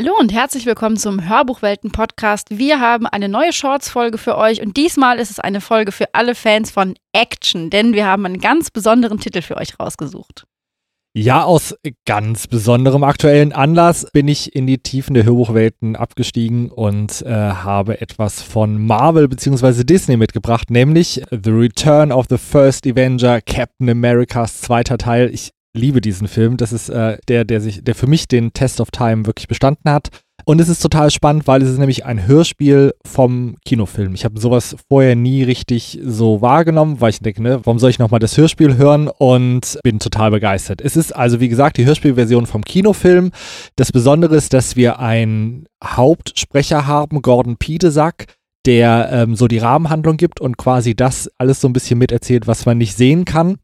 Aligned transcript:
Hallo 0.00 0.12
und 0.16 0.32
herzlich 0.32 0.64
willkommen 0.64 0.96
zum 0.96 1.28
Hörbuchwelten-Podcast. 1.28 2.56
Wir 2.56 2.78
haben 2.78 3.08
eine 3.08 3.28
neue 3.28 3.52
Shorts-Folge 3.52 4.16
für 4.16 4.38
euch 4.38 4.62
und 4.62 4.76
diesmal 4.76 5.18
ist 5.18 5.32
es 5.32 5.40
eine 5.40 5.60
Folge 5.60 5.90
für 5.90 6.14
alle 6.14 6.36
Fans 6.36 6.70
von 6.70 6.94
Action, 7.12 7.68
denn 7.68 7.94
wir 7.94 8.06
haben 8.06 8.24
einen 8.24 8.38
ganz 8.38 8.70
besonderen 8.70 9.18
Titel 9.18 9.42
für 9.42 9.56
euch 9.56 9.80
rausgesucht. 9.80 10.44
Ja, 11.16 11.42
aus 11.42 11.74
ganz 12.06 12.46
besonderem 12.46 13.02
aktuellen 13.02 13.52
Anlass 13.52 14.06
bin 14.12 14.28
ich 14.28 14.54
in 14.54 14.68
die 14.68 14.78
Tiefen 14.78 15.14
der 15.14 15.24
Hörbuchwelten 15.24 15.96
abgestiegen 15.96 16.70
und 16.70 17.22
äh, 17.22 17.32
habe 17.32 18.00
etwas 18.00 18.40
von 18.40 18.86
Marvel 18.86 19.26
bzw. 19.26 19.82
Disney 19.82 20.16
mitgebracht, 20.16 20.70
nämlich 20.70 21.22
The 21.32 21.50
Return 21.50 22.12
of 22.12 22.26
the 22.30 22.38
First 22.38 22.86
Avenger, 22.86 23.40
Captain 23.40 23.90
Americas 23.90 24.60
zweiter 24.60 24.96
Teil. 24.96 25.34
Ich 25.34 25.50
liebe 25.76 26.00
diesen 26.00 26.28
Film. 26.28 26.56
Das 26.56 26.72
ist 26.72 26.88
äh, 26.88 27.18
der, 27.28 27.44
der 27.44 27.60
sich, 27.60 27.82
der 27.84 27.94
für 27.94 28.06
mich 28.06 28.28
den 28.28 28.52
Test 28.52 28.80
of 28.80 28.90
Time 28.90 29.26
wirklich 29.26 29.48
bestanden 29.48 29.90
hat. 29.90 30.08
Und 30.44 30.60
es 30.60 30.68
ist 30.68 30.80
total 30.80 31.10
spannend, 31.10 31.46
weil 31.46 31.60
es 31.62 31.68
ist 31.68 31.78
nämlich 31.78 32.06
ein 32.06 32.26
Hörspiel 32.26 32.94
vom 33.04 33.56
Kinofilm. 33.66 34.14
Ich 34.14 34.24
habe 34.24 34.40
sowas 34.40 34.76
vorher 34.88 35.14
nie 35.14 35.42
richtig 35.42 35.98
so 36.02 36.40
wahrgenommen, 36.40 37.00
weil 37.00 37.10
ich 37.10 37.20
denke, 37.20 37.42
ne, 37.42 37.60
warum 37.64 37.78
soll 37.78 37.90
ich 37.90 37.98
nochmal 37.98 38.20
das 38.20 38.36
Hörspiel 38.36 38.76
hören? 38.76 39.08
Und 39.08 39.78
bin 39.82 39.98
total 39.98 40.30
begeistert. 40.30 40.80
Es 40.80 40.96
ist 40.96 41.14
also, 41.14 41.40
wie 41.40 41.48
gesagt, 41.48 41.76
die 41.76 41.84
Hörspielversion 41.84 42.46
vom 42.46 42.64
Kinofilm. 42.64 43.32
Das 43.76 43.92
Besondere 43.92 44.36
ist, 44.36 44.54
dass 44.54 44.74
wir 44.74 45.00
einen 45.00 45.66
Hauptsprecher 45.84 46.86
haben, 46.86 47.20
Gordon 47.20 47.58
Piedesack, 47.58 48.26
der 48.64 49.10
ähm, 49.12 49.34
so 49.34 49.48
die 49.48 49.58
Rahmenhandlung 49.58 50.16
gibt 50.16 50.40
und 50.40 50.56
quasi 50.56 50.94
das 50.94 51.30
alles 51.36 51.60
so 51.60 51.68
ein 51.68 51.72
bisschen 51.72 51.98
miterzählt, 51.98 52.46
was 52.46 52.64
man 52.64 52.78
nicht 52.78 52.96
sehen 52.96 53.24
kann. 53.24 53.58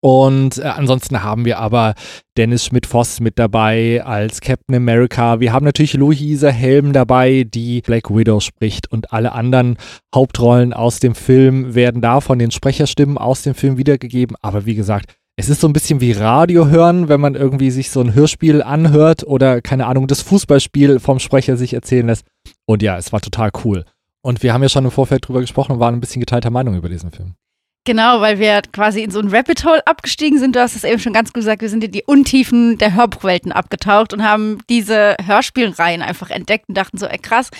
Und 0.00 0.58
äh, 0.58 0.62
ansonsten 0.62 1.22
haben 1.22 1.44
wir 1.44 1.58
aber 1.58 1.94
Dennis 2.36 2.64
Schmidt-Voss 2.66 3.20
mit 3.20 3.38
dabei 3.38 4.02
als 4.04 4.40
Captain 4.40 4.76
America. 4.76 5.40
Wir 5.40 5.52
haben 5.52 5.64
natürlich 5.64 5.94
Luisa 5.94 6.50
Helm 6.50 6.92
dabei, 6.92 7.44
die 7.44 7.80
Black 7.80 8.08
Widow 8.08 8.38
spricht. 8.40 8.90
Und 8.92 9.12
alle 9.12 9.32
anderen 9.32 9.76
Hauptrollen 10.14 10.72
aus 10.72 11.00
dem 11.00 11.14
Film 11.14 11.74
werden 11.74 12.00
da 12.00 12.20
von 12.20 12.38
den 12.38 12.52
Sprecherstimmen 12.52 13.18
aus 13.18 13.42
dem 13.42 13.54
Film 13.54 13.76
wiedergegeben. 13.76 14.36
Aber 14.40 14.66
wie 14.66 14.76
gesagt, 14.76 15.14
es 15.36 15.48
ist 15.48 15.60
so 15.60 15.68
ein 15.68 15.72
bisschen 15.72 16.00
wie 16.00 16.12
Radio 16.12 16.68
hören, 16.68 17.08
wenn 17.08 17.20
man 17.20 17.34
irgendwie 17.34 17.70
sich 17.70 17.90
so 17.90 18.00
ein 18.00 18.14
Hörspiel 18.14 18.62
anhört 18.62 19.24
oder 19.24 19.60
keine 19.60 19.86
Ahnung, 19.86 20.06
das 20.06 20.22
Fußballspiel 20.22 21.00
vom 21.00 21.18
Sprecher 21.20 21.56
sich 21.56 21.74
erzählen 21.74 22.06
lässt. 22.06 22.24
Und 22.66 22.82
ja, 22.82 22.98
es 22.98 23.12
war 23.12 23.20
total 23.20 23.50
cool. 23.64 23.84
Und 24.20 24.42
wir 24.42 24.52
haben 24.52 24.62
ja 24.62 24.68
schon 24.68 24.84
im 24.84 24.90
Vorfeld 24.90 25.26
drüber 25.26 25.40
gesprochen 25.40 25.72
und 25.72 25.80
waren 25.80 25.94
ein 25.94 26.00
bisschen 26.00 26.20
geteilter 26.20 26.50
Meinung 26.50 26.76
über 26.76 26.88
diesen 26.88 27.10
Film. 27.10 27.34
Genau, 27.84 28.20
weil 28.20 28.38
wir 28.38 28.60
quasi 28.72 29.02
in 29.02 29.10
so 29.10 29.18
ein 29.18 29.28
Rabbit 29.28 29.64
Hole 29.64 29.86
abgestiegen 29.86 30.38
sind. 30.38 30.54
Du 30.54 30.60
hast 30.60 30.76
es 30.76 30.84
eben 30.84 30.98
schon 30.98 31.14
ganz 31.14 31.32
gut 31.32 31.40
gesagt, 31.40 31.62
wir 31.62 31.70
sind 31.70 31.82
in 31.84 31.90
die 31.92 32.04
Untiefen 32.04 32.76
der 32.76 32.94
Hörbuchwelten 32.94 33.50
abgetaucht 33.50 34.12
und 34.12 34.22
haben 34.22 34.58
diese 34.68 35.16
Hörspielreihen 35.24 36.02
einfach 36.02 36.28
entdeckt 36.30 36.68
und 36.68 36.76
dachten 36.76 36.98
so, 36.98 37.06
ey 37.06 37.18
krass, 37.18 37.50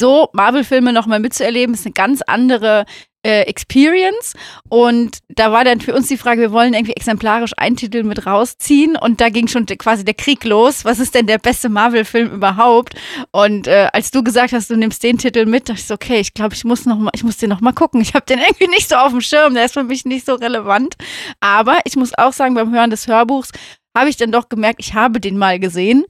so 0.00 0.28
Marvel-Filme 0.32 0.92
nochmal 0.92 1.20
mitzuerleben, 1.20 1.74
ist 1.74 1.86
eine 1.86 1.92
ganz 1.92 2.22
andere 2.22 2.86
äh, 3.22 3.42
Experience. 3.42 4.34
Und 4.68 5.18
da 5.28 5.52
war 5.52 5.64
dann 5.64 5.80
für 5.80 5.94
uns 5.94 6.08
die 6.08 6.16
Frage, 6.16 6.40
wir 6.40 6.52
wollen 6.52 6.74
irgendwie 6.74 6.94
exemplarisch 6.94 7.52
einen 7.56 7.76
Titel 7.76 8.02
mit 8.02 8.26
rausziehen. 8.26 8.96
Und 8.96 9.20
da 9.20 9.28
ging 9.28 9.48
schon 9.48 9.66
quasi 9.66 10.04
der 10.04 10.14
Krieg 10.14 10.44
los. 10.44 10.84
Was 10.84 10.98
ist 10.98 11.14
denn 11.14 11.26
der 11.26 11.38
beste 11.38 11.68
Marvel-Film 11.68 12.30
überhaupt? 12.30 12.94
Und 13.30 13.66
äh, 13.66 13.88
als 13.92 14.10
du 14.10 14.22
gesagt 14.22 14.52
hast, 14.52 14.70
du 14.70 14.76
nimmst 14.76 15.02
den 15.02 15.18
Titel 15.18 15.46
mit, 15.46 15.68
dachte 15.68 15.80
ich 15.80 15.86
so, 15.86 15.94
okay, 15.94 16.20
ich 16.20 16.34
glaube, 16.34 16.54
ich 16.54 16.64
muss 16.64 16.86
noch 16.86 16.98
mal, 16.98 17.10
ich 17.14 17.24
muss 17.24 17.36
den 17.36 17.50
noch 17.50 17.60
mal 17.60 17.72
gucken. 17.72 18.00
Ich 18.00 18.14
habe 18.14 18.26
den 18.26 18.38
irgendwie 18.48 18.68
nicht 18.68 18.88
so 18.88 18.96
auf 18.96 19.10
dem 19.10 19.20
Schirm. 19.20 19.54
Der 19.54 19.66
ist 19.66 19.74
für 19.74 19.84
mich 19.84 20.04
nicht 20.04 20.26
so 20.26 20.34
relevant. 20.34 20.94
Aber 21.40 21.78
ich 21.84 21.96
muss 21.96 22.16
auch 22.16 22.32
sagen, 22.32 22.54
beim 22.54 22.72
Hören 22.72 22.90
des 22.90 23.06
Hörbuchs 23.06 23.50
habe 23.96 24.08
ich 24.08 24.16
dann 24.16 24.32
doch 24.32 24.48
gemerkt, 24.48 24.80
ich 24.80 24.94
habe 24.94 25.20
den 25.20 25.36
mal 25.36 25.58
gesehen 25.58 26.04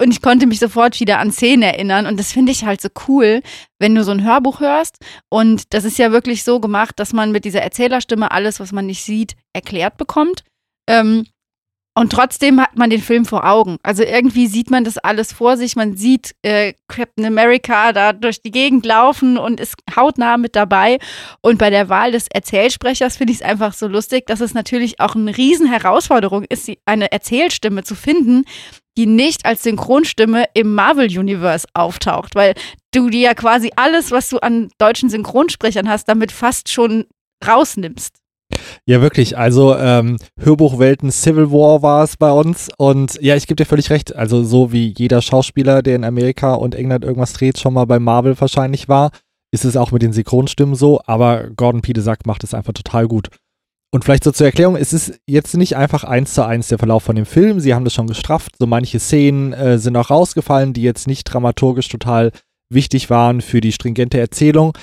und 0.00 0.10
ich 0.10 0.22
konnte 0.22 0.46
mich 0.46 0.58
sofort 0.58 0.98
wieder 1.00 1.18
an 1.18 1.32
Szenen 1.32 1.62
erinnern. 1.62 2.06
Und 2.06 2.18
das 2.18 2.32
finde 2.32 2.52
ich 2.52 2.64
halt 2.64 2.80
so 2.80 2.88
cool, 3.08 3.42
wenn 3.78 3.94
du 3.94 4.04
so 4.04 4.12
ein 4.12 4.24
Hörbuch 4.24 4.60
hörst. 4.60 4.96
Und 5.28 5.74
das 5.74 5.84
ist 5.84 5.98
ja 5.98 6.12
wirklich 6.12 6.44
so 6.44 6.60
gemacht, 6.60 6.98
dass 6.98 7.12
man 7.12 7.32
mit 7.32 7.44
dieser 7.44 7.62
Erzählerstimme 7.62 8.30
alles, 8.30 8.60
was 8.60 8.72
man 8.72 8.86
nicht 8.86 9.04
sieht, 9.04 9.36
erklärt 9.52 9.96
bekommt. 9.96 10.44
Ähm, 10.88 11.26
und 11.98 12.12
trotzdem 12.12 12.60
hat 12.60 12.76
man 12.76 12.90
den 12.90 13.00
Film 13.00 13.24
vor 13.24 13.48
Augen. 13.48 13.78
Also 13.82 14.02
irgendwie 14.02 14.48
sieht 14.48 14.70
man 14.70 14.84
das 14.84 14.98
alles 14.98 15.32
vor 15.32 15.56
sich. 15.56 15.76
Man 15.76 15.96
sieht 15.96 16.34
äh, 16.42 16.74
Captain 16.88 17.24
America 17.24 17.94
da 17.94 18.12
durch 18.12 18.42
die 18.42 18.50
Gegend 18.50 18.84
laufen 18.84 19.38
und 19.38 19.60
ist 19.60 19.76
hautnah 19.96 20.36
mit 20.36 20.56
dabei. 20.56 20.98
Und 21.40 21.56
bei 21.56 21.70
der 21.70 21.88
Wahl 21.88 22.12
des 22.12 22.28
Erzählsprechers 22.28 23.16
finde 23.16 23.32
ich 23.32 23.38
es 23.38 23.46
einfach 23.46 23.72
so 23.72 23.86
lustig, 23.86 24.26
dass 24.26 24.40
es 24.40 24.52
natürlich 24.52 25.00
auch 25.00 25.14
eine 25.14 25.34
Riesenherausforderung 25.34 26.44
ist, 26.44 26.70
eine 26.84 27.10
Erzählstimme 27.12 27.82
zu 27.82 27.94
finden, 27.94 28.44
die 28.98 29.06
nicht 29.06 29.46
als 29.46 29.62
Synchronstimme 29.62 30.44
im 30.52 30.74
Marvel-Universe 30.74 31.66
auftaucht. 31.72 32.34
Weil 32.34 32.52
du 32.92 33.08
dir 33.08 33.20
ja 33.20 33.34
quasi 33.34 33.70
alles, 33.74 34.10
was 34.10 34.28
du 34.28 34.36
an 34.40 34.68
deutschen 34.76 35.08
Synchronsprechern 35.08 35.88
hast, 35.88 36.10
damit 36.10 36.30
fast 36.30 36.70
schon 36.70 37.06
rausnimmst. 37.46 38.16
Ja, 38.88 39.00
wirklich. 39.00 39.36
Also 39.36 39.76
ähm, 39.76 40.16
Hörbuchwelten 40.38 41.10
Civil 41.10 41.50
War 41.50 41.82
war 41.82 42.04
es 42.04 42.16
bei 42.16 42.30
uns. 42.30 42.70
Und 42.78 43.20
ja, 43.20 43.34
ich 43.34 43.46
gebe 43.46 43.56
dir 43.56 43.66
völlig 43.66 43.90
recht. 43.90 44.14
Also 44.14 44.44
so 44.44 44.72
wie 44.72 44.94
jeder 44.96 45.22
Schauspieler, 45.22 45.82
der 45.82 45.96
in 45.96 46.04
Amerika 46.04 46.54
und 46.54 46.74
England 46.74 47.04
irgendwas 47.04 47.32
dreht, 47.32 47.58
schon 47.58 47.74
mal 47.74 47.86
bei 47.86 47.98
Marvel 47.98 48.40
wahrscheinlich 48.40 48.88
war, 48.88 49.10
ist 49.52 49.64
es 49.64 49.76
auch 49.76 49.90
mit 49.90 50.02
den 50.02 50.12
Synchronstimmen 50.12 50.76
so. 50.76 51.00
Aber 51.06 51.48
Gordon 51.56 51.82
Piedesack 51.82 52.26
macht 52.26 52.44
es 52.44 52.54
einfach 52.54 52.74
total 52.74 53.08
gut. 53.08 53.28
Und 53.92 54.04
vielleicht 54.04 54.24
so 54.24 54.32
zur 54.32 54.46
Erklärung, 54.46 54.76
es 54.76 54.92
ist 54.92 55.18
jetzt 55.26 55.56
nicht 55.56 55.76
einfach 55.76 56.04
eins 56.04 56.34
zu 56.34 56.44
eins 56.44 56.68
der 56.68 56.78
Verlauf 56.78 57.02
von 57.02 57.16
dem 57.16 57.26
Film. 57.26 57.60
Sie 57.60 57.74
haben 57.74 57.84
das 57.84 57.94
schon 57.94 58.06
gestrafft. 58.06 58.52
So 58.58 58.66
manche 58.66 59.00
Szenen 59.00 59.52
äh, 59.52 59.78
sind 59.78 59.96
auch 59.96 60.10
rausgefallen, 60.10 60.72
die 60.72 60.82
jetzt 60.82 61.06
nicht 61.06 61.24
dramaturgisch 61.24 61.88
total 61.88 62.30
wichtig 62.68 63.10
waren 63.10 63.40
für 63.40 63.60
die 63.60 63.72
stringente 63.72 64.18
Erzählung. 64.18 64.76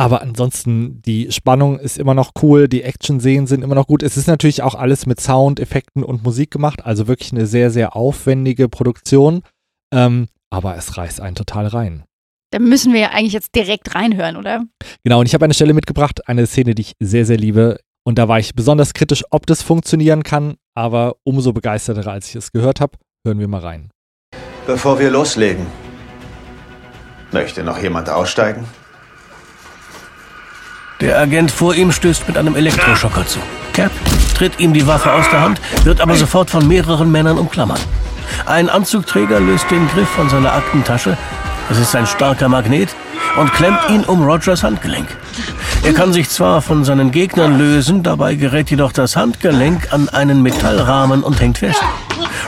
Aber 0.00 0.22
ansonsten, 0.22 1.02
die 1.02 1.30
Spannung 1.30 1.78
ist 1.78 1.98
immer 1.98 2.14
noch 2.14 2.30
cool, 2.40 2.68
die 2.68 2.84
Action-Szenen 2.84 3.46
sind 3.46 3.62
immer 3.62 3.74
noch 3.74 3.86
gut. 3.86 4.02
Es 4.02 4.16
ist 4.16 4.28
natürlich 4.28 4.62
auch 4.62 4.74
alles 4.74 5.04
mit 5.04 5.20
Sound, 5.20 5.60
Effekten 5.60 6.02
und 6.02 6.24
Musik 6.24 6.50
gemacht, 6.50 6.86
also 6.86 7.06
wirklich 7.06 7.32
eine 7.32 7.44
sehr, 7.44 7.70
sehr 7.70 7.94
aufwendige 7.94 8.70
Produktion. 8.70 9.42
Ähm, 9.92 10.28
aber 10.48 10.74
es 10.74 10.96
reißt 10.96 11.20
einen 11.20 11.36
total 11.36 11.66
rein. 11.66 12.04
Da 12.50 12.60
müssen 12.60 12.94
wir 12.94 13.00
ja 13.00 13.10
eigentlich 13.10 13.34
jetzt 13.34 13.54
direkt 13.54 13.94
reinhören, 13.94 14.38
oder? 14.38 14.64
Genau, 15.04 15.20
und 15.20 15.26
ich 15.26 15.34
habe 15.34 15.44
eine 15.44 15.52
Stelle 15.52 15.74
mitgebracht, 15.74 16.26
eine 16.26 16.46
Szene, 16.46 16.74
die 16.74 16.80
ich 16.80 16.94
sehr, 16.98 17.26
sehr 17.26 17.36
liebe. 17.36 17.78
Und 18.02 18.16
da 18.16 18.26
war 18.26 18.38
ich 18.38 18.54
besonders 18.54 18.94
kritisch, 18.94 19.22
ob 19.28 19.44
das 19.44 19.60
funktionieren 19.60 20.22
kann, 20.22 20.54
aber 20.74 21.16
umso 21.24 21.52
begeisterter, 21.52 22.10
als 22.10 22.26
ich 22.30 22.36
es 22.36 22.52
gehört 22.52 22.80
habe. 22.80 22.96
Hören 23.26 23.38
wir 23.38 23.48
mal 23.48 23.60
rein. 23.60 23.90
Bevor 24.66 24.98
wir 24.98 25.10
loslegen, 25.10 25.66
möchte 27.32 27.62
noch 27.62 27.82
jemand 27.82 28.08
aussteigen? 28.08 28.64
Der 31.00 31.18
Agent 31.18 31.50
vor 31.50 31.74
ihm 31.74 31.92
stößt 31.92 32.28
mit 32.28 32.36
einem 32.36 32.56
Elektroschocker 32.56 33.26
zu. 33.26 33.38
Cap 33.72 33.90
tritt 34.34 34.60
ihm 34.60 34.74
die 34.74 34.86
Waffe 34.86 35.12
aus 35.12 35.24
der 35.30 35.40
Hand, 35.40 35.60
wird 35.84 36.00
aber 36.00 36.14
sofort 36.14 36.50
von 36.50 36.68
mehreren 36.68 37.10
Männern 37.10 37.38
umklammert. 37.38 37.80
Ein 38.44 38.68
Anzugträger 38.68 39.40
löst 39.40 39.70
den 39.70 39.88
Griff 39.88 40.08
von 40.08 40.28
seiner 40.28 40.52
Aktentasche. 40.52 41.16
Es 41.70 41.78
ist 41.78 41.94
ein 41.96 42.06
starker 42.06 42.48
Magnet 42.48 42.90
und 43.38 43.52
klemmt 43.52 43.80
ihn 43.88 44.04
um 44.04 44.22
Rogers 44.22 44.62
Handgelenk. 44.62 45.08
Er 45.84 45.94
kann 45.94 46.12
sich 46.12 46.28
zwar 46.28 46.60
von 46.60 46.84
seinen 46.84 47.10
Gegnern 47.10 47.58
lösen, 47.58 48.02
dabei 48.02 48.34
gerät 48.34 48.70
jedoch 48.70 48.92
das 48.92 49.16
Handgelenk 49.16 49.92
an 49.92 50.10
einen 50.10 50.42
Metallrahmen 50.42 51.22
und 51.22 51.40
hängt 51.40 51.58
fest. 51.58 51.82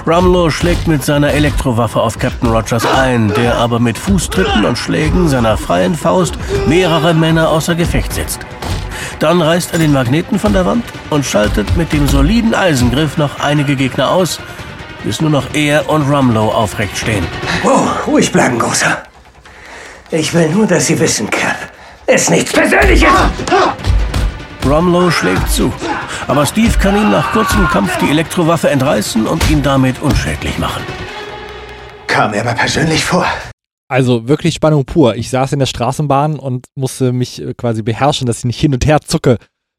Rumlow 0.07 0.51
schlägt 0.51 0.89
mit 0.89 1.05
seiner 1.05 1.33
Elektrowaffe 1.33 2.01
auf 2.01 2.19
Captain 2.19 2.49
Rogers 2.49 2.85
ein, 2.85 3.33
der 3.35 3.57
aber 3.57 3.79
mit 3.79 3.97
Fußtritten 3.97 4.65
und 4.65 4.77
Schlägen 4.77 5.29
seiner 5.29 5.57
freien 5.57 5.95
Faust 5.95 6.35
mehrere 6.67 7.15
Männer 7.15 7.49
außer 7.49 7.77
Gefecht 7.77 8.13
setzt. 8.13 8.41
Dann 9.21 9.41
reißt 9.41 9.73
er 9.73 9.79
den 9.79 9.93
Magneten 9.93 10.41
von 10.41 10.53
der 10.53 10.67
Wand 10.67 10.85
und 11.11 11.25
schaltet 11.25 11.77
mit 11.77 11.93
dem 11.93 12.09
soliden 12.09 12.53
Eisengriff 12.55 13.16
noch 13.16 13.39
einige 13.39 13.77
Gegner 13.77 14.10
aus, 14.10 14.41
bis 15.04 15.21
nur 15.21 15.31
noch 15.31 15.54
er 15.54 15.89
und 15.89 16.10
Rumlow 16.10 16.51
aufrecht 16.51 16.98
stehen. 16.98 17.25
Oh, 17.63 17.87
ruhig 18.10 18.33
bleiben, 18.33 18.59
Großer. 18.59 18.98
Ich 20.10 20.34
will 20.34 20.48
nur, 20.51 20.66
dass 20.66 20.87
Sie 20.87 20.98
wissen, 20.98 21.31
Cap. 21.31 21.57
Ist 22.09 22.28
nichts 22.28 22.53
Persönliches! 22.53 23.09
Rumlow 24.66 25.10
schlägt 25.10 25.48
zu, 25.48 25.72
aber 26.26 26.47
Steve 26.47 26.76
kann 26.78 26.97
ihm 26.97 27.10
nach 27.10 27.32
kurzem 27.32 27.66
Kampf 27.68 27.97
die 27.98 28.10
Elektrowaffe 28.10 28.70
entreißen 28.70 29.26
und 29.26 29.48
ihn 29.50 29.62
damit 29.62 30.00
unschädlich 30.03 30.59
machen. 30.59 30.82
Kam 32.06 32.32
mir 32.32 32.41
aber 32.41 32.54
persönlich 32.54 33.04
vor. 33.04 33.26
Also 33.88 34.26
wirklich 34.26 34.54
Spannung 34.54 34.86
pur. 34.86 35.16
Ich 35.16 35.28
saß 35.28 35.53
in 35.53 35.59
der 35.59 35.66
Straßenbahn 35.66 36.38
und 36.38 36.66
musste 36.74 37.12
mich 37.12 37.42
äh, 37.42 37.53
quasi 37.54 37.82
beherrschen, 37.82 38.26
dass 38.26 38.38
ich 38.38 38.44
nicht 38.44 38.60
hin 38.60 38.72
und 38.72 38.86
her 38.86 39.00
zucke, 39.03 39.36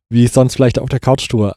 wie 0.09 0.25
ich 0.25 0.31
sonst 0.31 0.55
vielleicht 0.55 0.77
auf 0.77 0.89
der 0.89 0.99
Couch 0.99 1.27
tue. 1.29 1.53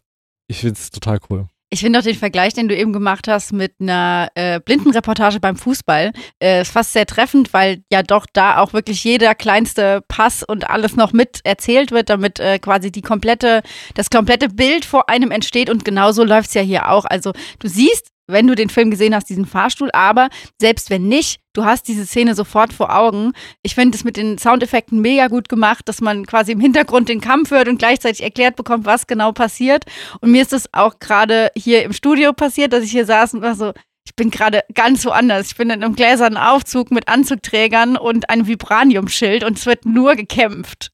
Ich 0.49 0.61
finde 0.61 0.75
es 0.75 0.91
total 0.91 1.19
cool. 1.29 1.49
Ich 1.69 1.81
finde 1.81 1.99
auch 1.99 2.05
den 2.05 2.15
Vergleich, 2.15 2.55
den 2.55 2.69
du 2.69 2.77
eben 2.77 2.93
gemacht 2.93 3.27
hast 3.27 3.53
mit 3.53 3.75
einer 3.81 4.29
äh, 4.37 4.61
Blindenreportage 4.61 5.41
beim 5.41 5.57
Fußball, 5.57 6.13
äh, 6.41 6.63
ist 6.63 6.71
fast 6.71 6.93
sehr 6.93 7.07
treffend, 7.07 7.53
weil 7.53 7.83
ja 7.91 8.05
doch 8.05 8.27
da 8.33 8.59
auch 8.59 8.73
wirklich 8.73 9.03
jeder 9.03 9.35
kleinste 9.35 10.03
Pass 10.07 10.45
und 10.45 10.71
alles 10.71 10.95
noch 10.95 11.13
mit 11.13 11.41
erzählt 11.43 11.91
wird, 11.91 12.09
damit 12.09 12.39
äh, 12.39 12.61
quasi 12.61 12.93
die 12.93 13.03
komplette, 13.03 13.63
das 13.95 14.11
komplette 14.11 14.49
Bild 14.49 14.85
vor 14.85 15.09
einem 15.09 15.33
entsteht 15.33 15.69
und 15.69 15.85
genauso 15.85 16.23
läuft 16.23 16.49
es 16.49 16.55
ja 16.55 16.63
hier 16.63 16.89
auch. 16.89 17.05
Also 17.05 17.33
du 17.59 17.69
siehst 17.69 18.13
wenn 18.29 18.47
du 18.47 18.55
den 18.55 18.71
Film 18.71 18.91
gesehen 18.91 19.15
hast, 19.15 19.29
diesen 19.29 19.47
Fahrstuhl. 19.47 19.91
Aber 19.93 20.29
selbst 20.61 20.91
wenn 20.91 21.09
nicht, 21.09 21.41
du 21.57 21.65
hast 21.65 21.89
diese 21.89 22.07
Szene 22.07 22.35
sofort 22.35 22.73
vor 22.73 22.95
Augen. 22.95 23.33
Ich 23.63 23.75
finde 23.75 23.97
es 23.97 24.05
mit 24.05 24.17
den 24.17 24.39
Soundeffekten 24.39 25.01
mega 25.01 25.29
gut 25.29 25.49
gemacht, 25.49 25.89
dass 25.89 26.01
man 26.01 26.27
quasi 26.27 26.53
im 26.53 26.61
Hintergrund 26.61 27.09
den 27.09 27.21
Kampf 27.21 27.51
hört 27.51 27.69
und 27.69 27.79
gleichzeitig 27.79 28.23
erklärt 28.23 28.57
bekommt, 28.57 28.85
was 28.85 29.07
genau 29.07 29.33
passiert. 29.33 29.85
Und 30.21 30.31
mir 30.31 30.43
ist 30.43 30.53
das 30.53 30.73
auch 30.73 30.99
gerade 30.99 31.51
hier 31.57 31.83
im 31.85 31.93
Studio 31.93 32.33
passiert, 32.33 32.73
dass 32.73 32.85
ich 32.85 32.91
hier 32.91 33.07
saß 33.07 33.35
und 33.35 33.43
war 33.43 33.55
so, 33.55 33.73
ich 34.05 34.15
bin 34.15 34.31
gerade 34.31 34.63
ganz 34.75 35.05
woanders. 35.05 35.49
Ich 35.49 35.57
bin 35.57 35.71
in 35.71 35.83
einem 35.83 35.97
gläsernen 35.97 36.39
Aufzug 36.39 36.91
mit 36.91 37.09
Anzugträgern 37.09 37.97
und 37.97 38.31
einem 38.31 38.47
Vibraniumschild 38.47 39.43
und 39.43 39.59
es 39.59 39.67
wird 39.67 39.85
nur 39.85 40.15
gekämpft. 40.15 40.93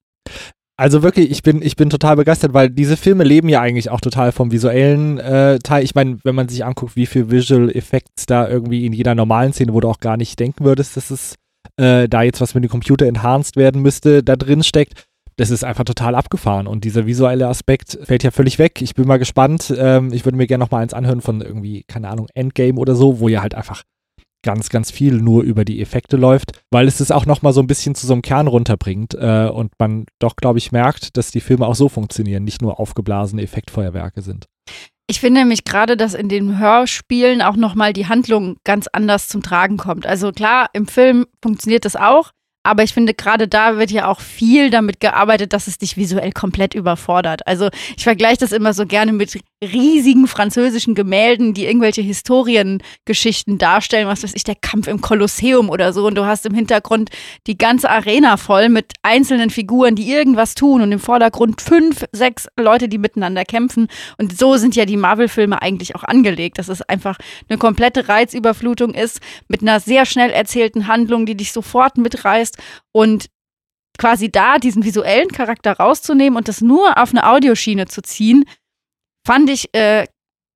Also 0.79 1.03
wirklich, 1.03 1.31
ich 1.31 1.43
bin, 1.43 1.63
ich 1.63 1.77
bin 1.77 1.91
total 1.91 2.17
begeistert, 2.17 2.55
weil 2.55 2.71
diese 2.71 2.97
Filme 2.97 3.25
leben 3.25 3.49
ja 3.49 3.61
eigentlich 3.61 3.91
auch 3.91 4.01
total 4.01 4.33
vom 4.33 4.51
visuellen 4.51 5.19
äh, 5.19 5.59
Teil. 5.59 5.85
Ich 5.85 5.95
meine, 5.95 6.19
wenn 6.25 6.35
man 6.35 6.49
sich 6.49 6.65
anguckt, 6.65 6.97
wie 6.97 7.07
viel 7.07 7.31
Visual 7.31 7.71
Effects 7.71 8.27
da 8.27 8.49
irgendwie 8.49 8.87
in 8.87 8.93
jeder 8.93 9.15
normalen 9.15 9.53
Szene, 9.53 9.75
wo 9.75 9.81
du 9.81 9.89
auch 9.89 10.01
gar 10.01 10.17
nicht 10.17 10.41
denken 10.41 10.65
würdest, 10.65 10.97
dass 10.97 11.11
es 11.11 11.35
äh, 11.77 12.09
da 12.09 12.23
jetzt 12.23 12.41
was 12.41 12.55
mit 12.55 12.65
dem 12.65 12.71
Computer 12.71 13.07
enhanced 13.07 13.57
werden 13.57 13.83
müsste, 13.83 14.23
da 14.23 14.37
drin 14.37 14.63
steckt 14.63 15.07
das 15.37 15.51
ist 15.51 15.65
einfach 15.65 15.85
total 15.85 16.15
abgefahren 16.15 16.67
und 16.67 16.85
dieser 16.85 17.07
visuelle 17.07 17.49
Aspekt 17.49 17.99
fällt 18.03 18.23
ja 18.23 18.31
völlig 18.31 18.59
weg. 18.59 18.83
Ich 18.83 18.95
bin 18.95 19.07
mal 19.07 19.19
gespannt. 19.19 19.75
Ähm, 19.77 20.13
ich 20.13 20.25
würde 20.25 20.37
mir 20.37 20.47
gerne 20.47 20.63
noch 20.63 20.71
mal 20.71 20.79
eins 20.79 20.95
anhören 20.95 21.21
von 21.21 21.41
irgendwie, 21.41 21.85
keine 21.85 22.09
Ahnung, 22.09 22.29
Endgame 22.35 22.79
oder 22.79 22.95
so, 22.95 23.21
wo 23.21 23.29
ja 23.29 23.43
halt 23.43 23.55
einfach 23.55 23.83
ganz, 24.43 24.69
ganz 24.69 24.91
viel 24.91 25.15
nur 25.15 25.43
über 25.43 25.65
die 25.65 25.81
Effekte 25.81 26.17
läuft, 26.17 26.53
weil 26.71 26.89
es 26.89 27.01
es 27.01 27.11
auch 27.11 27.27
noch 27.27 27.43
mal 27.43 27.53
so 27.53 27.61
ein 27.61 27.67
bisschen 27.67 27.95
zu 27.95 28.07
so 28.07 28.13
einem 28.13 28.23
Kern 28.23 28.47
runterbringt 28.47 29.15
äh, 29.15 29.49
und 29.53 29.73
man 29.79 30.07
doch, 30.19 30.37
glaube 30.37 30.59
ich, 30.59 30.73
merkt, 30.73 31.17
dass 31.17 31.31
die 31.31 31.41
Filme 31.41 31.67
auch 31.67 31.75
so 31.75 31.89
funktionieren, 31.89 32.45
nicht 32.45 32.63
nur 32.63 32.81
aufgeblasene 32.81 33.43
Effektfeuerwerke 33.43 34.23
sind. 34.23 34.47
Ich 35.09 35.21
finde 35.21 35.41
nämlich 35.41 35.65
gerade, 35.65 35.97
dass 35.97 36.15
in 36.15 36.29
den 36.29 36.59
Hörspielen 36.59 37.43
auch 37.43 37.57
nochmal 37.57 37.93
die 37.93 38.07
Handlung 38.07 38.57
ganz 38.65 38.87
anders 38.87 39.29
zum 39.29 39.43
Tragen 39.43 39.77
kommt. 39.77 40.07
Also 40.07 40.33
klar, 40.33 40.71
im 40.73 40.87
Film 40.87 41.27
funktioniert 41.43 41.85
das 41.85 41.97
auch, 41.97 42.31
aber 42.63 42.85
ich 42.85 42.95
finde, 42.95 43.15
gerade 43.15 43.49
da 43.49 43.79
wird 43.79 43.91
ja 43.91 44.07
auch 44.07 44.21
viel 44.21 44.71
damit 44.71 45.01
gearbeitet, 45.01 45.53
dass 45.53 45.67
es 45.67 45.79
dich 45.79 45.97
visuell 45.97 46.33
komplett 46.33 46.75
überfordert. 46.75 47.47
Also 47.47 47.69
ich 47.97 48.05
vergleiche 48.05 48.39
das 48.39 48.53
immer 48.53 48.73
so 48.73 48.87
gerne 48.87 49.13
mit 49.13 49.39
riesigen 49.63 50.27
französischen 50.27 50.95
Gemälden, 50.95 51.55
die 51.55 51.67
irgendwelche 51.67 52.03
Historiengeschichten 52.03 53.59
darstellen, 53.59 54.09
was 54.09 54.23
weiß 54.23 54.35
ich, 54.35 54.45
der 54.45 54.55
Kampf 54.55 54.87
im 54.87 55.01
Kolosseum 55.01 55.71
oder 55.71 55.93
so. 55.93 56.07
Und 56.07 56.17
du 56.17 56.25
hast 56.25 56.47
im 56.47 56.55
Hintergrund 56.55 57.11
die 57.47 57.59
ganze 57.59 57.91
Arena 57.91 58.37
voll 58.37 58.69
mit 58.69 58.93
einzelnen 59.03 59.51
Figuren, 59.51 59.97
die 59.97 60.11
irgendwas 60.11 60.55
tun 60.55 60.83
und 60.83 60.93
im 60.93 61.01
Vordergrund 61.01 61.61
fünf, 61.61 62.05
sechs 62.13 62.49
Leute, 62.59 62.89
die 62.89 62.99
miteinander 62.99 63.45
kämpfen. 63.45 63.89
Und 64.19 64.39
so 64.39 64.57
sind 64.57 64.77
ja 64.77 64.85
die 64.85 64.97
Marvel-Filme 64.97 65.61
eigentlich 65.61 65.97
auch 65.97 66.05
angelegt, 66.05 66.59
dass 66.59 66.69
es 66.69 66.83
einfach 66.83 67.19
eine 67.49 67.59
komplette 67.59 68.09
Reizüberflutung 68.09 68.95
ist 68.95 69.21
mit 69.49 69.63
einer 69.63 69.81
sehr 69.81 70.07
schnell 70.07 70.31
erzählten 70.31 70.87
Handlung, 70.87 71.27
die 71.27 71.37
dich 71.37 71.53
sofort 71.53 71.99
mitreißt 71.99 72.52
und 72.93 73.27
quasi 73.99 74.31
da 74.31 74.59
diesen 74.59 74.85
visuellen 74.85 75.29
Charakter 75.29 75.73
rauszunehmen 75.73 76.37
und 76.37 76.49
das 76.49 76.61
nur 76.61 76.99
auf 76.99 77.11
eine 77.11 77.29
Audioschiene 77.29 77.87
zu 77.87 78.03
ziehen, 78.03 78.45
fand 79.27 79.51
ich 79.51 79.73
äh, 79.75 80.07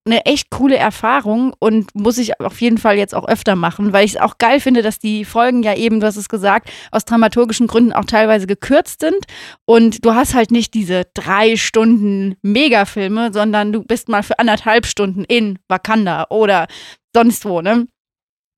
eine 0.06 0.24
echt 0.24 0.50
coole 0.50 0.76
Erfahrung 0.76 1.52
und 1.58 1.94
muss 1.94 2.18
ich 2.18 2.40
auf 2.40 2.60
jeden 2.60 2.78
Fall 2.78 2.96
jetzt 2.96 3.14
auch 3.14 3.26
öfter 3.26 3.56
machen, 3.56 3.92
weil 3.92 4.04
ich 4.04 4.14
es 4.14 4.20
auch 4.20 4.38
geil 4.38 4.60
finde, 4.60 4.82
dass 4.82 4.98
die 4.98 5.24
Folgen 5.24 5.62
ja 5.62 5.74
eben, 5.74 6.00
du 6.00 6.06
hast 6.06 6.16
es 6.16 6.28
gesagt, 6.28 6.70
aus 6.92 7.04
dramaturgischen 7.04 7.66
Gründen 7.66 7.92
auch 7.92 8.04
teilweise 8.04 8.46
gekürzt 8.46 9.00
sind 9.00 9.18
und 9.64 10.04
du 10.04 10.14
hast 10.14 10.34
halt 10.34 10.52
nicht 10.52 10.74
diese 10.74 11.02
drei 11.14 11.56
Stunden 11.56 12.36
Megafilme, 12.42 13.32
sondern 13.32 13.72
du 13.72 13.82
bist 13.82 14.08
mal 14.08 14.22
für 14.22 14.38
anderthalb 14.38 14.86
Stunden 14.86 15.24
in 15.24 15.58
Wakanda 15.68 16.26
oder 16.30 16.68
sonst 17.14 17.44
wo, 17.44 17.60
ne? 17.60 17.88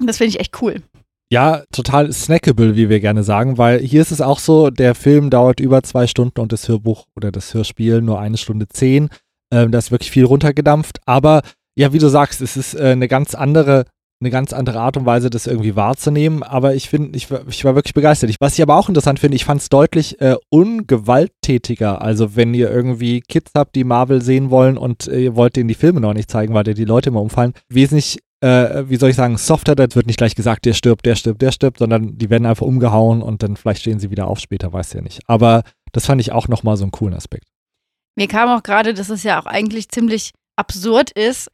Das 0.01 0.19
finde 0.19 0.31
ich 0.31 0.41
echt 0.41 0.63
cool. 0.63 0.83
Ja, 1.31 1.63
total 1.73 2.11
snackable, 2.13 2.75
wie 2.75 2.89
wir 2.89 3.01
gerne 3.01 3.23
sagen, 3.23 3.59
weil 3.59 3.81
hier 3.81 4.01
ist 4.01 4.13
es 4.13 4.23
auch 4.23 4.39
so, 4.39 4.71
der 4.71 4.95
Film 4.95 5.29
dauert 5.29 5.61
über 5.61 5.83
zwei 5.83 6.07
Stunden 6.07 6.41
und 6.41 6.53
das 6.53 6.69
Hörbuch 6.69 7.05
oder 7.17 7.31
das 7.31 7.53
Hörspiel 7.53 8.01
nur 8.01 8.19
eine 8.19 8.39
Stunde 8.39 8.67
zehn. 8.69 9.11
Ähm, 9.53 9.71
da 9.71 9.79
ist 9.79 9.91
wirklich 9.91 10.11
viel 10.11 10.25
runtergedampft. 10.25 11.01
Aber 11.05 11.43
ja, 11.77 11.93
wie 11.93 11.99
du 11.99 12.09
sagst, 12.09 12.41
es 12.41 12.57
ist 12.57 12.75
äh, 12.75 12.93
eine 12.93 13.09
ganz 13.09 13.35
andere 13.35 13.85
eine 14.21 14.31
ganz 14.31 14.53
andere 14.53 14.81
Art 14.81 14.97
und 14.97 15.07
Weise, 15.07 15.31
das 15.31 15.47
irgendwie 15.47 15.77
wahrzunehmen. 15.77 16.43
Aber 16.43 16.75
ich 16.75 16.89
finde, 16.89 17.17
ich, 17.17 17.29
ich, 17.49 17.65
war 17.65 17.75
wirklich 17.75 17.95
begeistert. 17.95 18.35
Was 18.41 18.55
ich 18.55 18.63
aber 18.63 18.77
auch 18.77 18.89
interessant 18.89 19.21
finde, 19.21 19.37
ich 19.37 19.45
fand 19.45 19.61
es 19.61 19.69
deutlich 19.69 20.21
äh, 20.21 20.37
ungewalttätiger. 20.51 22.03
Also 22.03 22.35
wenn 22.35 22.53
ihr 22.55 22.71
irgendwie 22.71 23.21
Kids 23.21 23.53
habt, 23.55 23.77
die 23.77 23.85
Marvel 23.85 24.21
sehen 24.23 24.51
wollen 24.51 24.77
und 24.77 25.07
äh, 25.07 25.21
ihr 25.21 25.37
wollt 25.37 25.57
denen 25.57 25.69
die 25.69 25.75
Filme 25.75 26.01
noch 26.01 26.15
nicht 26.15 26.31
zeigen, 26.31 26.53
weil 26.55 26.65
dir 26.65 26.75
die 26.75 26.85
Leute 26.85 27.11
immer 27.11 27.23
umfallen, 27.23 27.53
wesentlich 27.69 28.19
äh, 28.41 28.89
wie 28.89 28.97
soll 28.97 29.11
ich 29.11 29.17
sagen, 29.17 29.37
softer, 29.37 29.75
das 29.75 29.97
wird 29.97 30.07
nicht 30.07 30.19
gleich 30.19 30.35
gesagt, 30.35 30.65
der 30.65 30.75
stirbt, 30.75 31.07
der 31.07 31.17
stirbt, 31.17 31.43
der 31.43 31.53
stirbt, 31.53 31.79
sondern 31.79 32.19
die 32.19 32.31
werden 32.31 32.47
einfach 32.47 32.67
umgehauen 32.67 33.23
und 33.23 33.43
dann 33.43 33.57
vielleicht 33.57 33.81
stehen 33.81 33.99
sie 33.99 34.11
wieder 34.11 34.29
auf 34.29 34.39
später, 34.39 34.73
weiß 34.73 34.93
ja 34.93 35.01
nicht. 35.01 35.21
Aber 35.27 35.63
das 35.93 36.07
fand 36.07 36.21
ich 36.21 36.33
auch 36.33 36.49
nochmal 36.49 36.77
so 36.77 36.85
einen 36.85 36.93
coolen 36.93 37.15
Aspekt. 37.15 37.49
Mir 38.17 38.29
kam 38.29 38.49
auch 38.49 38.63
gerade, 38.63 38.95
dass 38.95 39.11
es 39.11 39.23
ja 39.23 39.41
auch 39.41 39.47
eigentlich 39.47 39.89
ziemlich 39.89 40.33
absurd 40.57 41.11
ist, 41.11 41.51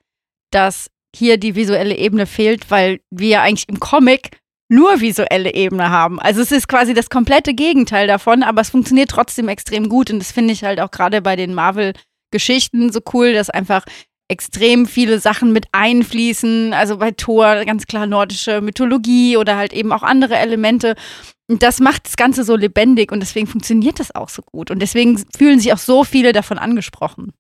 dass 0.51 0.91
hier 1.15 1.39
die 1.39 1.55
visuelle 1.55 1.97
Ebene 1.97 2.27
fehlt, 2.27 2.71
weil 2.71 3.01
wir 3.11 3.29
ja 3.29 3.43
eigentlich 3.43 3.69
im 3.69 3.81
Comic 3.81 4.39
nur 4.69 5.01
visuelle 5.01 5.55
Ebene 5.55 5.91
haben. 5.91 6.19
Also 6.21 6.41
es 6.41 6.53
ist 6.53 6.69
quasi 6.69 6.95
das 6.95 7.11
komplette 7.11 7.55
Gegenteil 7.55 8.07
davon, 8.07 8.43
aber 8.43 8.63
es 8.63 8.71
funktioniert 8.71 9.11
trotzdem 9.11 9.49
extrem 9.49 9.89
gut 9.89 10.11
und 10.11 10.19
das 10.19 10.33
finde 10.33 10.53
ich 10.53 10.65
halt 10.65 10.81
auch 10.81 10.91
gerade 10.91 11.23
bei 11.23 11.37
den 11.37 11.55
Marvel-Geschichten 11.55 12.91
so 12.91 13.01
cool, 13.13 13.35
dass 13.35 13.51
einfach 13.51 13.85
extrem 14.29 14.87
viele 14.87 15.21
Sachen 15.21 15.53
mit 15.53 15.67
einfließen. 15.73 16.73
Also 16.73 16.99
bei 16.99 17.11
Thor 17.11 17.65
ganz 17.65 17.87
klar 17.87 18.07
nordische 18.07 18.61
Mythologie 18.61 19.37
oder 19.37 19.57
halt 19.57 19.73
eben 19.73 19.93
auch 19.93 20.03
andere 20.03 20.37
Elemente. 20.37 20.95
Und 21.49 21.63
das 21.63 21.81
macht 21.81 22.07
das 22.07 22.17
Ganze 22.17 22.43
so 22.43 22.57
lebendig 22.57 23.13
und 23.13 23.21
deswegen 23.21 23.47
funktioniert 23.47 24.01
das 24.01 24.15
auch 24.15 24.31
so 24.31 24.43
gut. 24.43 24.71
Und 24.71 24.81
deswegen 24.81 25.23
fühlen 25.37 25.61
sich 25.61 25.73
auch 25.73 25.79
so 25.79 26.05
viele 26.05 26.33
davon 26.33 26.59
angesprochen. 26.59 27.33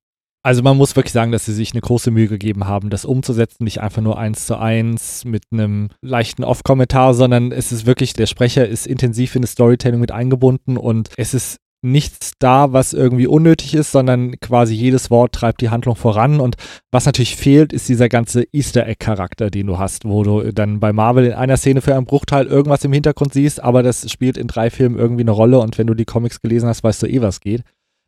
Also 0.44 0.62
man 0.62 0.76
muss 0.76 0.94
wirklich 0.94 1.14
sagen, 1.14 1.32
dass 1.32 1.46
sie 1.46 1.54
sich 1.54 1.72
eine 1.72 1.80
große 1.80 2.10
Mühe 2.10 2.28
gegeben 2.28 2.66
haben, 2.66 2.90
das 2.90 3.06
umzusetzen, 3.06 3.64
nicht 3.64 3.80
einfach 3.80 4.02
nur 4.02 4.18
eins 4.18 4.44
zu 4.44 4.58
eins 4.58 5.24
mit 5.24 5.44
einem 5.50 5.88
leichten 6.02 6.44
Off-Kommentar, 6.44 7.14
sondern 7.14 7.50
es 7.50 7.72
ist 7.72 7.86
wirklich, 7.86 8.12
der 8.12 8.26
Sprecher 8.26 8.68
ist 8.68 8.86
intensiv 8.86 9.34
in 9.36 9.40
das 9.40 9.52
Storytelling 9.52 10.00
mit 10.00 10.12
eingebunden 10.12 10.76
und 10.76 11.08
es 11.16 11.32
ist 11.32 11.56
nichts 11.84 12.32
da, 12.38 12.72
was 12.72 12.92
irgendwie 12.92 13.26
unnötig 13.26 13.74
ist, 13.74 13.92
sondern 13.92 14.40
quasi 14.40 14.74
jedes 14.74 15.10
Wort 15.10 15.32
treibt 15.32 15.60
die 15.60 15.68
Handlung 15.68 15.94
voran. 15.94 16.40
Und 16.40 16.56
was 16.90 17.06
natürlich 17.06 17.36
fehlt, 17.36 17.72
ist 17.72 17.88
dieser 17.88 18.08
ganze 18.08 18.44
Easter 18.52 18.86
Egg-Charakter, 18.86 19.50
den 19.50 19.66
du 19.66 19.78
hast, 19.78 20.04
wo 20.04 20.22
du 20.22 20.52
dann 20.52 20.80
bei 20.80 20.92
Marvel 20.92 21.26
in 21.26 21.32
einer 21.34 21.56
Szene 21.56 21.82
für 21.82 21.94
einen 21.94 22.06
Bruchteil 22.06 22.46
irgendwas 22.46 22.84
im 22.84 22.92
Hintergrund 22.92 23.34
siehst, 23.34 23.62
aber 23.62 23.82
das 23.82 24.10
spielt 24.10 24.36
in 24.36 24.48
drei 24.48 24.70
Filmen 24.70 24.98
irgendwie 24.98 25.22
eine 25.22 25.30
Rolle 25.30 25.60
und 25.60 25.78
wenn 25.78 25.86
du 25.86 25.94
die 25.94 26.06
Comics 26.06 26.40
gelesen 26.40 26.68
hast, 26.68 26.82
weißt 26.82 27.02
du 27.02 27.06
eh, 27.06 27.20
was 27.20 27.40
geht. 27.40 27.62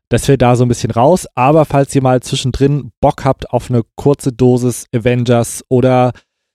Das 0.08 0.24
fällt 0.24 0.42
da 0.42 0.56
so 0.56 0.64
ein 0.64 0.68
bisschen 0.68 0.92
raus, 0.92 1.26
aber 1.34 1.64
falls 1.64 1.94
ihr 1.94 2.02
mal 2.02 2.22
zwischendrin 2.22 2.92
Bock 3.00 3.24
habt 3.24 3.50
auf 3.50 3.70
eine 3.70 3.82
kurze 3.96 4.32
Dosis 4.32 4.86
Avengers 4.94 5.64
oder 5.68 6.12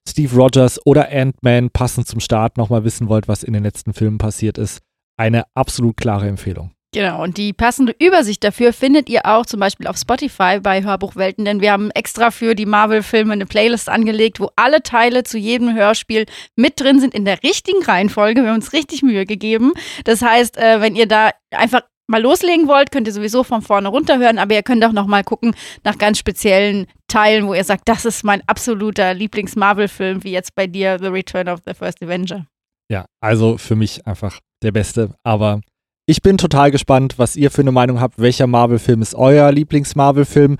Steve 0.08 0.36
Rogers 0.36 0.80
oder 0.86 1.10
Ant-Man 1.12 1.70
passend 1.70 2.08
zum 2.08 2.20
Start 2.20 2.58
nochmal 2.58 2.84
wissen 2.84 3.10
wollt, 3.10 3.28
was 3.28 3.44
in 3.44 3.54
den 3.54 3.63
letzten 3.63 3.94
Filmen 3.94 4.18
passiert 4.18 4.58
ist, 4.58 4.82
eine 5.18 5.44
absolut 5.54 5.98
klare 5.98 6.28
Empfehlung. 6.28 6.72
Genau, 6.94 7.24
und 7.24 7.38
die 7.38 7.54
passende 7.54 7.96
Übersicht 8.00 8.44
dafür 8.44 8.74
findet 8.74 9.08
ihr 9.10 9.26
auch 9.26 9.46
zum 9.46 9.62
Beispiel 9.62 9.88
auf 9.88 9.96
Spotify 9.96 10.60
bei 10.62 10.84
Hörbuchwelten, 10.84 11.46
denn 11.46 11.62
wir 11.62 11.72
haben 11.72 11.90
extra 11.92 12.32
für 12.32 12.54
die 12.54 12.66
Marvel-Filme 12.66 13.32
eine 13.32 13.46
Playlist 13.46 13.88
angelegt, 13.88 14.42
wo 14.42 14.50
alle 14.58 14.84
Teile 14.84 15.24
zu 15.24 15.38
jedem 15.38 15.74
Hörspiel 15.74 16.26
mit 16.58 16.82
drin 16.82 17.00
sind 17.00 17.14
in 17.14 17.24
der 17.24 17.44
richtigen 17.44 17.82
Reihenfolge. 17.82 18.42
Wir 18.42 18.50
haben 18.50 18.58
uns 18.58 18.74
richtig 18.74 19.04
Mühe 19.04 19.26
gegeben. 19.26 19.72
Das 20.04 20.22
heißt, 20.22 20.58
äh, 20.58 20.82
wenn 20.82 20.98
ihr 20.98 21.08
da 21.08 21.30
einfach 21.52 21.84
mal 22.08 22.22
loslegen 22.22 22.68
wollt, 22.68 22.92
könnt 22.92 23.08
ihr 23.08 23.14
sowieso 23.14 23.46
von 23.46 23.62
vorne 23.62 23.88
runterhören, 23.88 24.38
aber 24.38 24.54
ihr 24.56 24.64
könnt 24.64 24.84
auch 24.84 24.92
noch 24.92 25.08
mal 25.08 25.24
gucken 25.24 25.56
nach 25.86 25.98
ganz 25.98 26.18
speziellen 26.18 26.88
Teilen, 27.08 27.48
wo 27.48 27.54
ihr 27.54 27.64
sagt, 27.64 27.88
das 27.88 28.04
ist 28.04 28.26
mein 28.26 28.42
absoluter 28.48 29.14
Lieblings-Marvel-Film, 29.14 30.26
wie 30.26 30.32
jetzt 30.32 30.56
bei 30.56 30.68
dir 30.68 31.00
The 31.00 31.08
Return 31.08 31.48
of 31.48 31.62
the 31.66 31.74
First 31.74 32.04
Avenger. 32.04 32.48
Ja, 32.92 33.06
also 33.22 33.58
für 33.58 33.78
mich 33.78 34.06
einfach 34.06 34.40
der 34.62 34.74
beste, 34.74 35.16
aber 35.24 35.62
ich 36.12 36.22
bin 36.22 36.38
total 36.38 36.72
gespannt, 36.72 37.13
was 37.20 37.38
ihr 37.38 37.50
für 37.51 37.62
eine 37.62 37.72
Meinung 37.72 38.01
habt. 38.01 38.20
Welcher 38.20 38.46
Marvel-Film 38.46 39.01
ist 39.01 39.15
euer 39.15 39.50
Lieblings-Marvel-Film? 39.50 40.58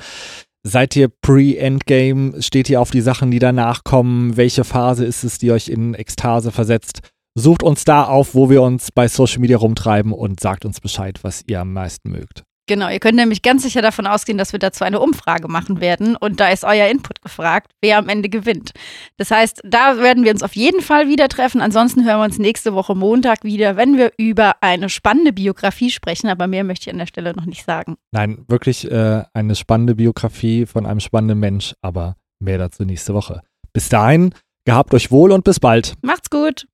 Seid 0.64 0.96
ihr 0.96 1.10
pre-Endgame? 1.10 2.42
Steht 2.42 2.70
ihr 2.70 2.80
auf 2.80 2.92
die 2.92 3.02
Sachen, 3.02 3.32
die 3.32 3.40
danach 3.40 3.84
kommen? 3.84 4.38
Welche 4.38 4.64
Phase 4.64 5.04
ist 5.04 5.26
es, 5.26 5.40
die 5.40 5.52
euch 5.52 5.68
in 5.68 5.94
Ekstase 5.94 6.54
versetzt? 6.54 7.02
Sucht 7.36 7.64
uns 7.64 7.84
da 7.84 8.06
auf, 8.06 8.34
wo 8.34 8.50
wir 8.50 8.62
uns 8.62 8.94
bei 8.94 9.10
Social 9.10 9.40
Media 9.40 9.58
rumtreiben 9.58 10.14
und 10.14 10.40
sagt 10.40 10.64
uns 10.64 10.80
Bescheid, 10.80 11.20
was 11.24 11.44
ihr 11.48 11.60
am 11.60 11.74
meisten 11.74 12.12
mögt. 12.12 12.44
Genau, 12.72 12.88
ihr 12.88 13.02
könnt 13.02 13.18
nämlich 13.18 13.42
ganz 13.42 13.64
sicher 13.64 13.82
davon 13.82 14.08
ausgehen, 14.08 14.38
dass 14.38 14.54
wir 14.54 14.60
dazu 14.60 14.86
eine 14.86 15.02
Umfrage 15.02 15.50
machen 15.50 15.82
werden 15.82 16.16
und 16.16 16.40
da 16.40 16.48
ist 16.48 16.64
euer 16.64 16.88
Input 16.88 17.22
gefragt, 17.22 17.74
wer 17.82 17.98
am 17.98 18.08
Ende 18.08 18.30
gewinnt. 18.30 18.72
Das 19.18 19.30
heißt, 19.30 19.60
da 19.66 19.98
werden 19.98 20.24
wir 20.24 20.32
uns 20.32 20.42
auf 20.42 20.56
jeden 20.56 20.80
Fall 20.80 21.10
wieder 21.10 21.28
treffen. 21.28 21.60
Ansonsten 21.60 22.06
hören 22.06 22.20
wir 22.20 22.24
uns 22.24 22.40
nächste 22.40 22.74
Woche 22.74 22.96
Montag 22.96 23.44
wieder, 23.44 23.76
wenn 23.76 23.98
wir 23.98 24.14
über 24.16 24.54
eine 24.62 24.88
spannende 24.88 25.34
Biografie 25.34 25.90
sprechen, 25.90 26.30
aber 26.30 26.48
mehr 26.48 26.64
möchte 26.64 26.84
ich 26.90 26.94
an 26.94 27.00
der 27.00 27.08
Stelle 27.08 27.34
noch 27.34 27.46
nicht 27.46 27.66
sagen. 27.66 27.98
Nein, 28.14 28.46
wirklich 28.48 28.90
äh, 28.90 29.24
eine 29.34 29.56
spannende 29.56 29.96
Biografie 29.96 30.66
von 30.66 30.86
einem 30.86 31.02
spannenden 31.02 31.40
Mensch, 31.40 31.74
aber 31.82 32.16
mehr 32.40 32.58
dazu 32.58 32.86
nächste 32.86 33.14
Woche. 33.14 33.42
Bis 33.74 33.90
dahin, 33.90 34.34
gehabt 34.64 34.94
euch 34.94 35.12
wohl 35.12 35.34
und 35.34 35.44
bis 35.44 35.60
bald. 35.60 35.96
Macht's 36.04 36.30
gut. 36.30 36.68